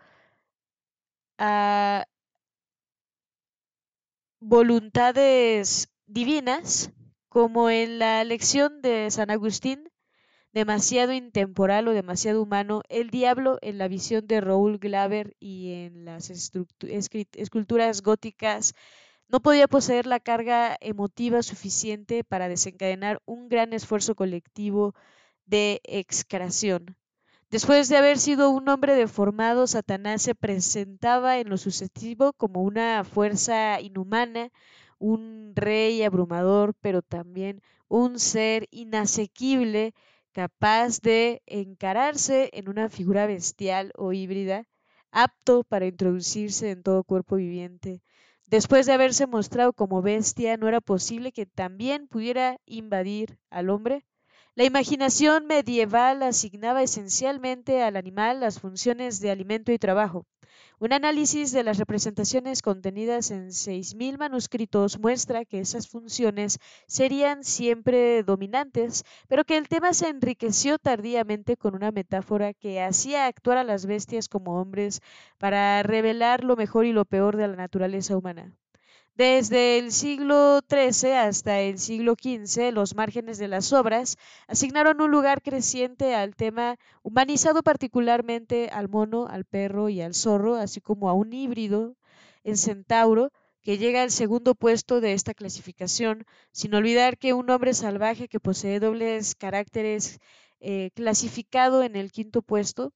[1.38, 2.06] a
[4.40, 6.92] voluntades divinas,
[7.30, 9.90] como en la lección de San Agustín,
[10.54, 16.06] demasiado intemporal o demasiado humano, el diablo en la visión de Raúl Glaver y en
[16.06, 18.74] las esculturas góticas
[19.30, 24.96] no podía poseer la carga emotiva suficiente para desencadenar un gran esfuerzo colectivo
[25.46, 26.98] de excreción.
[27.50, 33.04] Después de haber sido un hombre deformado, Satanás se presentaba en lo sucesivo como una
[33.04, 34.50] fuerza inhumana,
[34.98, 39.94] un rey abrumador, pero también un ser inasequible
[40.32, 44.64] capaz de encararse en una figura bestial o híbrida,
[45.12, 48.02] apto para introducirse en todo cuerpo viviente.
[48.48, 54.06] Después de haberse mostrado como bestia, ¿no era posible que también pudiera invadir al hombre?
[54.58, 60.26] La imaginación medieval asignaba esencialmente al animal las funciones de alimento y trabajo.
[60.80, 68.24] Un análisis de las representaciones contenidas en 6.000 manuscritos muestra que esas funciones serían siempre
[68.24, 73.64] dominantes, pero que el tema se enriqueció tardíamente con una metáfora que hacía actuar a
[73.64, 75.02] las bestias como hombres
[75.38, 78.58] para revelar lo mejor y lo peor de la naturaleza humana.
[79.18, 84.16] Desde el siglo XIII hasta el siglo XV, los márgenes de las obras
[84.48, 90.54] asignaron un lugar creciente al tema, humanizado particularmente al mono, al perro y al zorro,
[90.54, 91.96] así como a un híbrido
[92.44, 93.32] en centauro,
[93.64, 98.40] que llega al segundo puesto de esta clasificación, sin olvidar que un hombre salvaje que
[98.40, 100.20] posee dobles caracteres
[100.60, 102.94] eh, clasificado en el quinto puesto,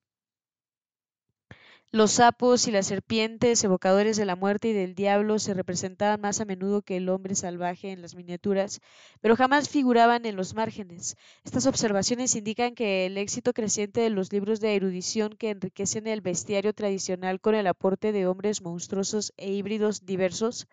[1.92, 6.39] los sapos y las serpientes, evocadores de la muerte y del diablo, se representaban más
[6.39, 8.79] a menudo que el hombre salvaje en las miniaturas,
[9.19, 11.17] pero jamás figuraban en los márgenes.
[11.44, 16.21] Estas observaciones indican que el éxito creciente de los libros de erudición que enriquecen el
[16.21, 20.67] bestiario tradicional con el aporte de hombres monstruosos e híbridos diversos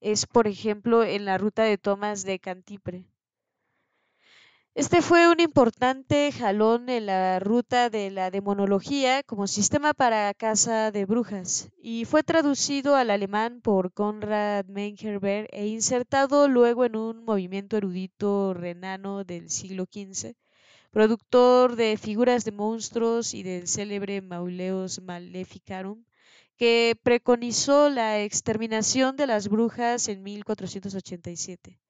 [0.00, 3.04] es, por ejemplo, en la ruta de Tomás de Cantipre.
[4.76, 10.92] Este fue un importante jalón en la ruta de la demonología como sistema para caza
[10.92, 17.24] de brujas y fue traducido al alemán por Konrad Meinherber e insertado luego en un
[17.24, 20.34] movimiento erudito renano del siglo XV,
[20.92, 26.04] productor de figuras de monstruos y del célebre Mauleus Maleficarum,
[26.56, 31.80] que preconizó la exterminación de las brujas en 1487.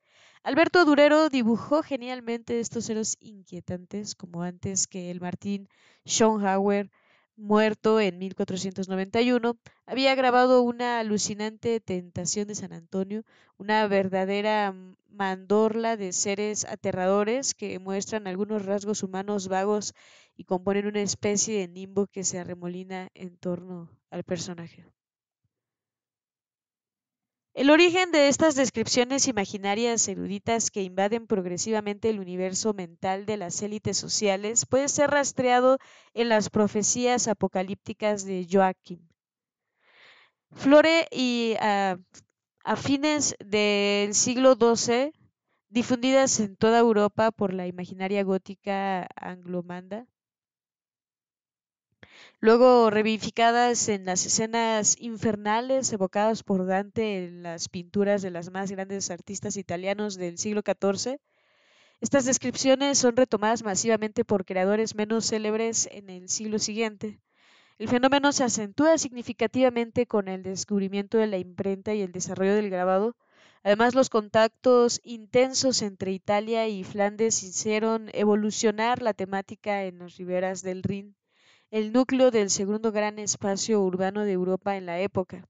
[0.43, 5.69] Alberto Durero dibujó genialmente estos ceros inquietantes, como antes que el Martín
[6.07, 6.91] Schonhauer,
[7.37, 13.23] muerto en 1491, había grabado una alucinante tentación de San Antonio,
[13.59, 14.75] una verdadera
[15.09, 19.95] mandorla de seres aterradores que muestran algunos rasgos humanos vagos
[20.37, 24.87] y componen una especie de nimbo que se arremolina en torno al personaje.
[27.53, 33.61] El origen de estas descripciones imaginarias eruditas que invaden progresivamente el universo mental de las
[33.63, 35.79] élites sociales puede ser rastreado
[36.15, 39.01] en las profecías apocalípticas de Joachim.
[40.53, 41.99] Flore y a,
[42.65, 45.13] a fines del siglo XII,
[45.69, 50.07] difundidas en toda Europa por la imaginaria gótica anglomanda,
[52.41, 58.71] luego revivificadas en las escenas infernales evocadas por Dante en las pinturas de las más
[58.71, 61.19] grandes artistas italianos del siglo XIV.
[62.01, 67.21] Estas descripciones son retomadas masivamente por creadores menos célebres en el siglo siguiente.
[67.79, 72.71] El fenómeno se acentúa significativamente con el descubrimiento de la imprenta y el desarrollo del
[72.71, 73.17] grabado.
[73.63, 80.63] Además, los contactos intensos entre Italia y Flandes hicieron evolucionar la temática en las riberas
[80.63, 81.17] del Rin
[81.71, 85.47] el núcleo del segundo gran espacio urbano de Europa en la época.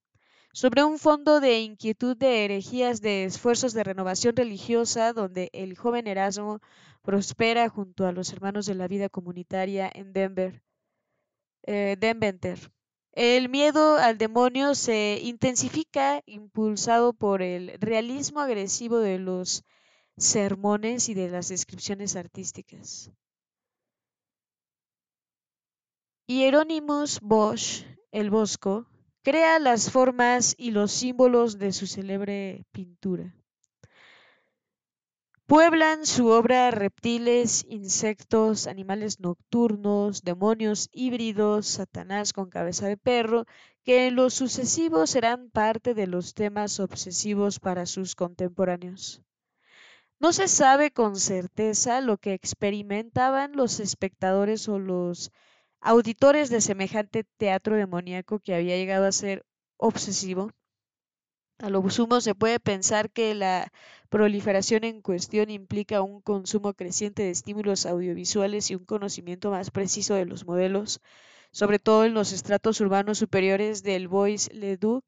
[0.52, 6.06] Sobre un fondo de inquietud de herejías de esfuerzos de renovación religiosa, donde el joven
[6.06, 6.60] Erasmo
[7.02, 10.62] prospera junto a los hermanos de la vida comunitaria en Denver,
[11.66, 11.96] eh.
[13.12, 19.64] El miedo al demonio se intensifica impulsado por el realismo agresivo de los
[20.16, 23.10] sermones y de las descripciones artísticas.
[26.30, 28.86] Hieronymus Bosch, el Bosco,
[29.24, 33.34] crea las formas y los símbolos de su célebre pintura.
[35.46, 43.44] Pueblan su obra reptiles, insectos, animales nocturnos, demonios híbridos, Satanás con cabeza de perro,
[43.82, 49.20] que en lo sucesivo serán parte de los temas obsesivos para sus contemporáneos.
[50.20, 55.32] No se sabe con certeza lo que experimentaban los espectadores o los
[55.80, 59.44] auditores de semejante teatro demoníaco que había llegado a ser
[59.76, 60.50] obsesivo.
[61.58, 63.70] A lo sumo se puede pensar que la
[64.08, 70.14] proliferación en cuestión implica un consumo creciente de estímulos audiovisuales y un conocimiento más preciso
[70.14, 71.00] de los modelos,
[71.52, 75.04] sobre todo en los estratos urbanos superiores del Bois-le-Duc,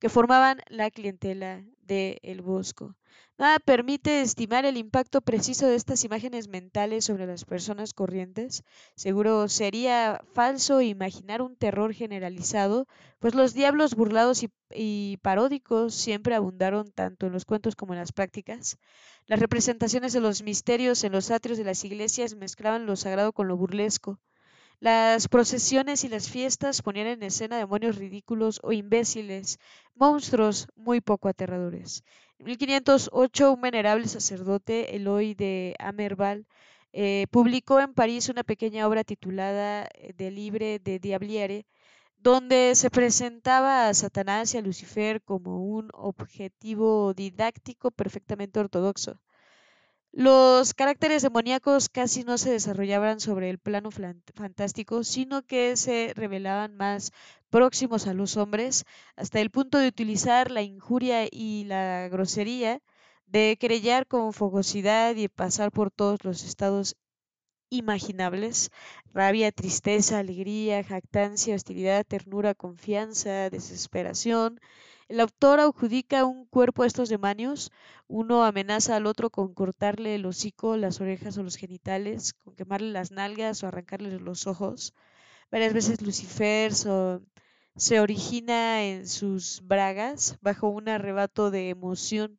[0.00, 2.96] que formaban la clientela de El Bosco.
[3.36, 8.62] Nada permite estimar el impacto preciso de estas imágenes mentales sobre las personas corrientes.
[8.94, 12.86] Seguro sería falso imaginar un terror generalizado,
[13.18, 18.12] pues los diablos burlados y, paródicos siempre abundaron tanto en los cuentos como en las
[18.12, 18.78] prácticas.
[19.26, 23.48] Las representaciones de los misterios en los atrios de las iglesias mezclaban lo sagrado con
[23.48, 24.20] lo burlesco.
[24.80, 29.58] Las procesiones y las fiestas ponían en escena demonios ridículos o imbéciles,
[29.94, 32.04] monstruos muy poco aterradores.
[32.38, 36.46] En 1508, un venerable sacerdote, Eloy de Amerval,
[36.92, 41.66] eh, publicó en París una pequeña obra titulada eh, De Libre de Diabliere,
[42.18, 49.20] donde se presentaba a Satanás y a Lucifer como un objetivo didáctico perfectamente ortodoxo.
[50.16, 56.76] Los caracteres demoníacos casi no se desarrollaban sobre el plano fantástico, sino que se revelaban
[56.76, 57.10] más
[57.50, 58.84] próximos a los hombres,
[59.16, 62.80] hasta el punto de utilizar la injuria y la grosería,
[63.26, 66.94] de querellar con fogosidad y pasar por todos los estados
[67.68, 68.70] imaginables,
[69.12, 74.60] rabia, tristeza, alegría, jactancia, hostilidad, ternura, confianza, desesperación,
[75.08, 77.70] el autor adjudica un cuerpo a estos demonios,
[78.08, 82.90] uno amenaza al otro con cortarle el hocico, las orejas o los genitales, con quemarle
[82.90, 84.94] las nalgas o arrancarle los ojos.
[85.50, 86.72] Varias veces Lucifer
[87.76, 92.38] se origina en sus bragas bajo un arrebato de emoción.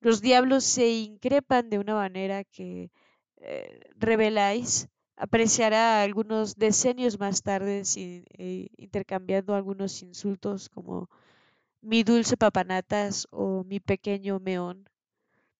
[0.00, 2.90] Los diablos se increpan de una manera que
[3.38, 11.08] eh, reveláis apreciará algunos decenios más tarde eh, intercambiando algunos insultos como
[11.80, 14.88] mi dulce papanatas o mi pequeño meón.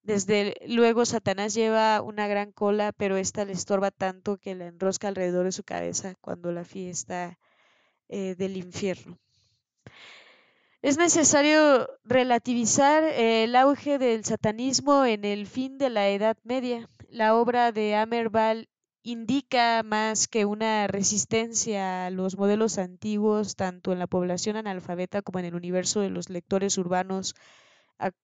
[0.02, 5.08] Desde luego Satanás lleva una gran cola, pero ésta le estorba tanto que la enrosca
[5.08, 7.38] alrededor de su cabeza cuando la fiesta
[8.08, 9.18] eh, del infierno.
[10.80, 16.88] Es necesario relativizar el auge del satanismo en el fin de la Edad Media.
[17.10, 18.68] La obra de Amerbal
[19.02, 25.38] indica más que una resistencia a los modelos antiguos, tanto en la población analfabeta como
[25.38, 27.34] en el universo de los lectores urbanos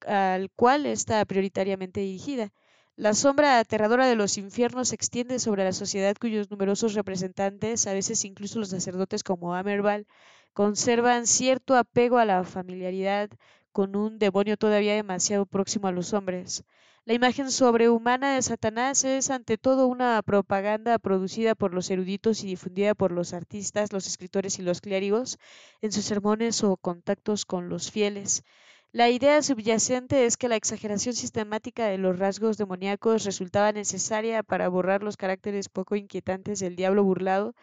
[0.07, 2.53] al cual está prioritariamente dirigida.
[2.97, 7.93] La sombra aterradora de los infiernos se extiende sobre la sociedad cuyos numerosos representantes, a
[7.93, 10.07] veces incluso los sacerdotes como Amerbal,
[10.53, 13.31] conservan cierto apego a la familiaridad
[13.73, 16.65] con un demonio todavía demasiado próximo a los hombres.
[17.07, 22.47] La imagen sobrehumana de Satanás es ante todo una propaganda producida por los eruditos y
[22.47, 25.39] difundida por los artistas, los escritores y los clérigos
[25.83, 28.43] en sus sermones o contactos con los fieles.
[28.91, 34.69] La idea subyacente es que la exageración sistemática de los rasgos demoníacos resultaba necesaria para
[34.69, 37.55] borrar los caracteres poco inquietantes del diablo burlado,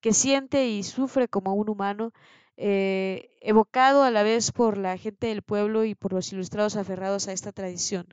[0.00, 2.12] que siente y sufre como un humano,
[2.56, 7.28] eh, evocado a la vez por la gente del pueblo y por los ilustrados aferrados
[7.28, 8.08] a esta tradición.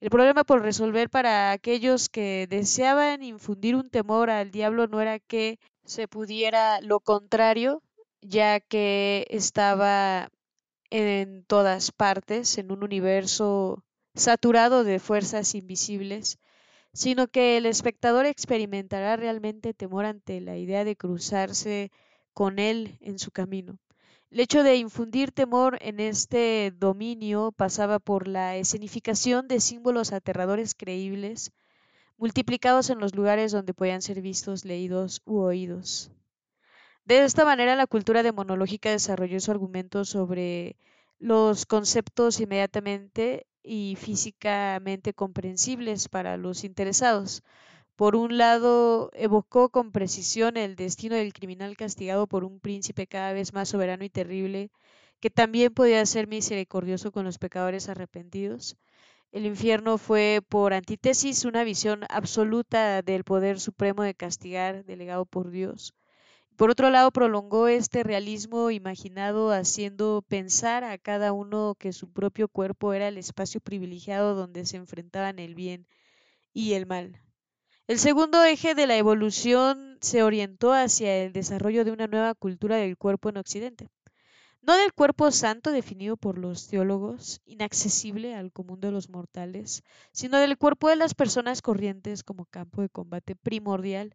[0.00, 5.18] El problema por resolver para aquellos que deseaban infundir un temor al diablo no era
[5.18, 7.82] que se pudiera lo contrario,
[8.20, 10.30] ya que estaba
[10.90, 13.82] en todas partes, en un universo
[14.14, 16.38] saturado de fuerzas invisibles,
[16.92, 21.90] sino que el espectador experimentará realmente temor ante la idea de cruzarse
[22.34, 23.78] con él en su camino.
[24.30, 30.74] El hecho de infundir temor en este dominio pasaba por la escenificación de símbolos aterradores
[30.74, 31.52] creíbles,
[32.18, 36.10] multiplicados en los lugares donde podían ser vistos, leídos u oídos.
[37.06, 40.76] De esta manera, la cultura demonológica desarrolló su argumento sobre
[41.18, 47.42] los conceptos inmediatamente y físicamente comprensibles para los interesados.
[47.98, 53.32] Por un lado, evocó con precisión el destino del criminal castigado por un príncipe cada
[53.32, 54.70] vez más soberano y terrible,
[55.18, 58.76] que también podía ser misericordioso con los pecadores arrepentidos.
[59.32, 65.50] El infierno fue, por antítesis, una visión absoluta del poder supremo de castigar delegado por
[65.50, 65.92] Dios.
[66.54, 72.46] Por otro lado, prolongó este realismo imaginado haciendo pensar a cada uno que su propio
[72.46, 75.88] cuerpo era el espacio privilegiado donde se enfrentaban el bien
[76.52, 77.20] y el mal.
[77.88, 82.76] El segundo eje de la evolución se orientó hacia el desarrollo de una nueva cultura
[82.76, 83.88] del cuerpo en Occidente.
[84.62, 89.82] No del cuerpo santo definido por los teólogos, inaccesible al común de los mortales,
[90.12, 94.14] sino del cuerpo de las personas corrientes como campo de combate primordial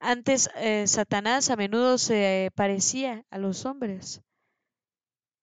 [0.00, 4.22] antes, eh, Satanás a menudo se parecía a los hombres.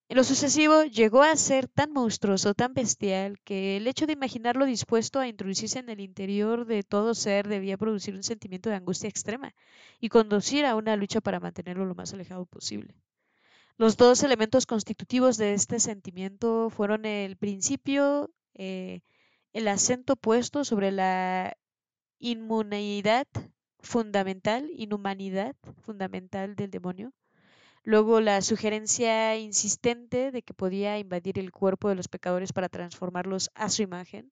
[0.08, 4.66] En lo sucesivo, llegó a ser tan monstruoso, tan bestial, que el hecho de imaginarlo
[4.66, 9.10] dispuesto a introducirse en el interior de todo ser debía producir un sentimiento de angustia
[9.10, 9.56] extrema
[10.00, 12.94] y conducir a una lucha para mantenerlo lo más alejado posible.
[13.78, 19.02] Los dos elementos constitutivos de este sentimiento fueron el principio, eh,
[19.54, 21.58] el acento puesto sobre la
[22.20, 23.28] inmunidad
[23.80, 27.12] fundamental, inhumanidad fundamental del demonio.
[27.88, 33.52] Luego la sugerencia insistente de que podía invadir el cuerpo de los pecadores para transformarlos
[33.54, 34.32] a su imagen.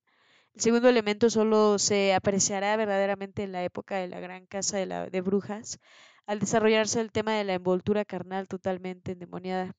[0.55, 4.87] El segundo elemento solo se apreciará verdaderamente en la época de la gran casa de,
[4.87, 5.79] la, de brujas,
[6.25, 9.75] al desarrollarse el tema de la envoltura carnal totalmente endemoniada.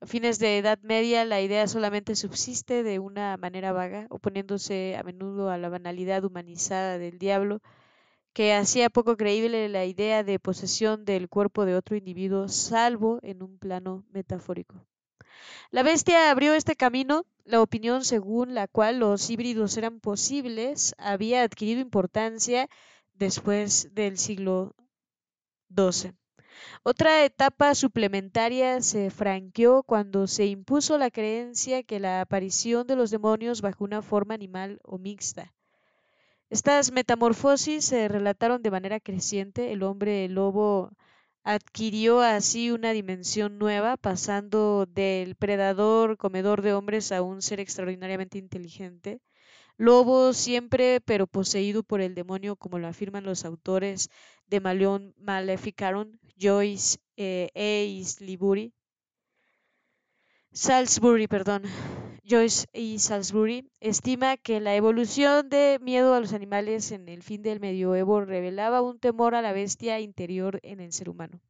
[0.00, 5.02] A fines de Edad Media, la idea solamente subsiste de una manera vaga, oponiéndose a
[5.02, 7.62] menudo a la banalidad humanizada del diablo,
[8.32, 13.42] que hacía poco creíble la idea de posesión del cuerpo de otro individuo, salvo en
[13.42, 14.86] un plano metafórico.
[15.70, 21.42] La bestia abrió este camino, la opinión según la cual los híbridos eran posibles había
[21.42, 22.68] adquirido importancia
[23.14, 24.74] después del siglo
[25.74, 26.12] XII.
[26.82, 33.10] Otra etapa suplementaria se franqueó cuando se impuso la creencia que la aparición de los
[33.10, 35.52] demonios bajo una forma animal o mixta
[36.50, 39.72] estas metamorfosis se relataron de manera creciente.
[39.72, 40.90] El hombre lobo
[41.44, 48.38] adquirió así una dimensión nueva, pasando del predador comedor de hombres a un ser extraordinariamente
[48.38, 49.20] inteligente.
[49.76, 54.10] Lobo siempre, pero poseído por el demonio, como lo afirman los autores
[54.46, 58.72] de Maleon Maleficarum, Joyce e Liburi.
[60.52, 61.62] Salisbury, perdón.
[62.28, 67.42] Joyce y Salisbury estima que la evolución de miedo a los animales en el fin
[67.42, 71.40] del medioevo revelaba un temor a la bestia interior en el ser humano.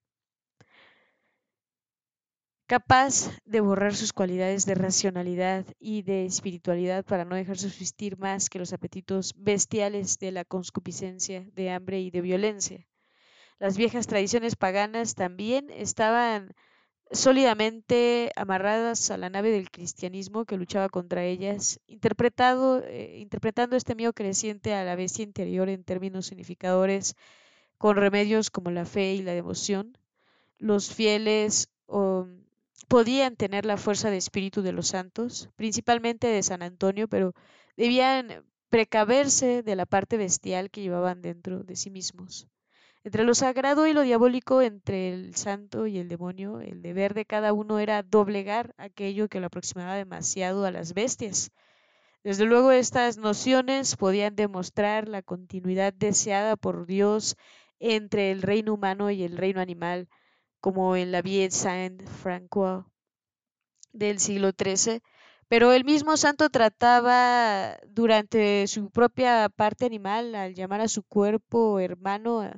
[2.69, 8.51] capaz de borrar sus cualidades de racionalidad y de espiritualidad para no dejar subsistir más
[8.51, 12.87] que los apetitos bestiales de la concupiscencia, de hambre y de violencia.
[13.59, 16.55] Las viejas tradiciones paganas también estaban
[17.11, 23.95] sólidamente amarradas a la nave del cristianismo que luchaba contra ellas, interpretado, eh, interpretando este
[23.95, 27.17] miedo creciente a la bestia interior en términos unificadores
[27.79, 29.97] con remedios como la fe y la devoción.
[30.59, 31.71] Los fieles
[32.89, 37.35] podían tener la fuerza de espíritu de los santos, principalmente de San Antonio, pero
[37.77, 42.49] debían precaverse de la parte bestial que llevaban dentro de sí mismos.
[43.09, 47.25] Entre lo sagrado y lo diabólico, entre el santo y el demonio, el deber de
[47.25, 51.51] cada uno era doblegar aquello que lo aproximaba demasiado a las bestias.
[52.23, 57.37] Desde luego estas nociones podían demostrar la continuidad deseada por Dios
[57.79, 60.11] entre el reino humano y el reino animal,
[60.61, 62.85] como en la Vie Saint-François
[63.95, 65.01] del siglo XIII,
[65.49, 71.81] pero el mismo santo trataba durante su propia parte animal al llamar a su cuerpo
[71.81, 72.51] hermano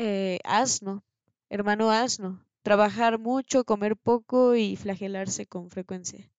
[0.00, 1.04] eh, asno,
[1.50, 6.30] hermano asno, trabajar mucho, comer poco y flagelarse con frecuencia.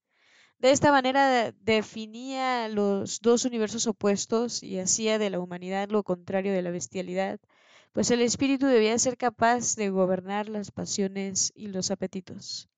[0.59, 6.53] De esta manera definía los dos universos opuestos y hacía de la humanidad lo contrario
[6.53, 7.41] de la bestialidad,
[7.91, 12.69] pues el espíritu debía ser capaz de gobernar las pasiones y los apetitos.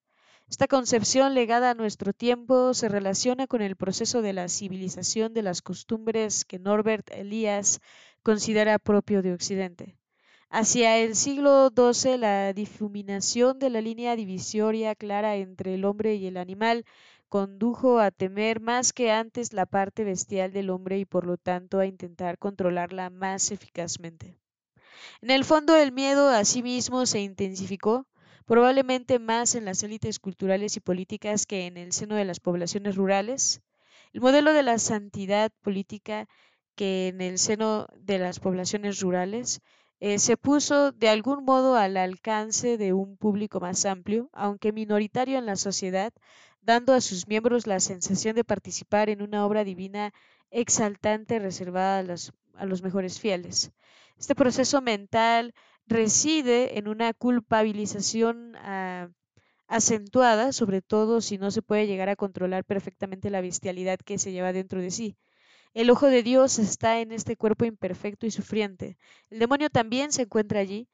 [0.49, 5.43] Esta concepción legada a nuestro tiempo se relaciona con el proceso de la civilización de
[5.43, 7.81] las costumbres que Norbert Elias
[8.23, 10.00] considera propio de Occidente.
[10.53, 16.27] Hacia el siglo XII, la difuminación de la línea divisoria clara entre el hombre y
[16.27, 16.83] el animal
[17.29, 21.79] condujo a temer más que antes la parte bestial del hombre y por lo tanto
[21.79, 24.35] a intentar controlarla más eficazmente.
[25.21, 28.05] En el fondo el miedo a sí mismo se intensificó,
[28.45, 32.97] probablemente más en las élites culturales y políticas que en el seno de las poblaciones
[32.97, 33.61] rurales.
[34.11, 36.27] El modelo de la santidad política
[36.75, 39.61] que en el seno de las poblaciones rurales
[40.01, 45.37] eh, se puso de algún modo al alcance de un público más amplio, aunque minoritario
[45.37, 46.11] en la sociedad,
[46.61, 50.11] dando a sus miembros la sensación de participar en una obra divina
[50.49, 51.99] exaltante reservada
[52.55, 53.71] a los mejores fieles.
[54.17, 55.53] Este proceso mental
[55.85, 59.09] reside en una culpabilización ah,
[59.67, 64.31] acentuada, sobre todo si no se puede llegar a controlar perfectamente la bestialidad que se
[64.31, 65.15] lleva dentro de sí.
[65.73, 68.97] El ojo de Dios está en este cuerpo imperfecto y sufriente.
[69.29, 70.89] El demonio también se encuentra allí.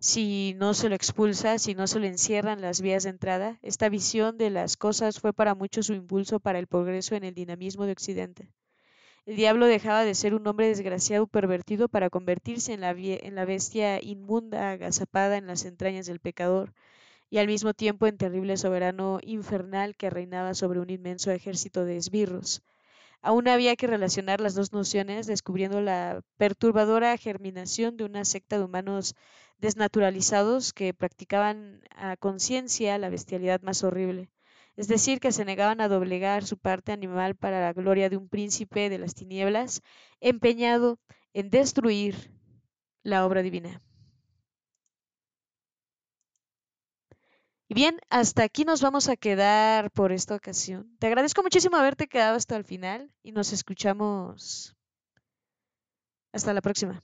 [0.00, 3.88] Si no se lo expulsa, si no se lo encierran las vías de entrada, esta
[3.88, 7.86] visión de las cosas fue para muchos su impulso para el progreso en el dinamismo
[7.86, 8.50] de Occidente.
[9.24, 13.46] El diablo dejaba de ser un hombre desgraciado pervertido para convertirse en la, en la
[13.46, 16.74] bestia inmunda agazapada en las entrañas del pecador
[17.30, 21.96] y al mismo tiempo en terrible soberano infernal que reinaba sobre un inmenso ejército de
[21.96, 22.62] esbirros.
[23.22, 28.64] Aún había que relacionar las dos nociones, descubriendo la perturbadora germinación de una secta de
[28.64, 29.14] humanos
[29.58, 34.30] desnaturalizados que practicaban a conciencia la bestialidad más horrible
[34.78, 38.28] es decir, que se negaban a doblegar su parte animal para la gloria de un
[38.28, 39.82] príncipe de las tinieblas,
[40.20, 41.00] empeñado
[41.32, 42.30] en destruir
[43.02, 43.82] la obra divina.
[47.68, 50.96] Y bien, hasta aquí nos vamos a quedar por esta ocasión.
[50.98, 54.74] Te agradezco muchísimo haberte quedado hasta el final y nos escuchamos
[56.32, 57.02] hasta la próxima.